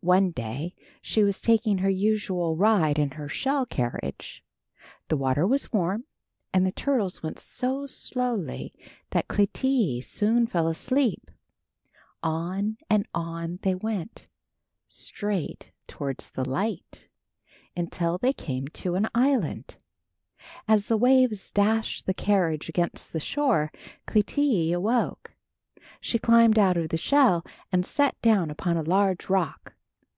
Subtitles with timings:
[0.00, 4.44] One day she was taking her usual ride in her shell carriage.
[5.08, 6.04] The water was warm
[6.54, 8.72] and the turtles went so slowly
[9.10, 11.32] that Clytie soon fell asleep.
[12.22, 14.30] On and on they went,
[14.86, 17.08] straight towards the light,
[17.76, 19.78] until they came to an island.
[20.68, 23.72] As the waves dashed the carriage against the shore
[24.06, 25.34] Clytie awoke.
[26.00, 29.74] She climbed out of the shell and sat down upon a large rock.